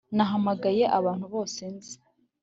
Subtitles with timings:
[0.15, 1.95] Nahamagaye abantu bose nzi